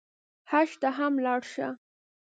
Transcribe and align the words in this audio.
حج 0.49 0.69
ته 0.81 0.89
هم 0.97 1.13
لاړ 1.25 1.41
شه. 1.53 1.67